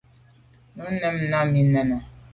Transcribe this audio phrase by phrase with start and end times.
[0.75, 1.97] Nu mèn nà mi me nène.